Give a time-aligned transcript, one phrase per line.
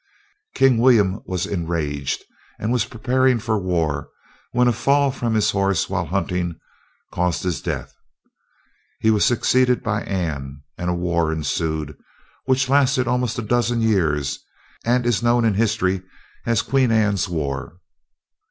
[0.55, 2.23] King William was enraged
[2.59, 4.09] and was preparing for war,
[4.51, 6.55] when a fall from his horse, while hunting,
[7.11, 7.93] caused his death.
[8.99, 11.95] He was succeeded by Anne, and a war ensued,
[12.45, 14.39] which lasted almost a dozen years
[14.83, 16.01] and is known in history
[16.47, 17.77] as Queen Anne's War.